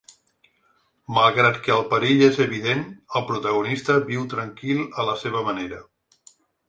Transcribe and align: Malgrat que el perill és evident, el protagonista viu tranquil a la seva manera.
Malgrat 1.17 1.59
que 1.67 1.73
el 1.75 1.83
perill 1.91 2.23
és 2.29 2.39
evident, 2.45 2.81
el 3.19 3.25
protagonista 3.33 3.99
viu 4.09 4.25
tranquil 4.33 4.83
a 5.05 5.07
la 5.11 5.15
seva 5.25 5.45
manera. 5.51 5.85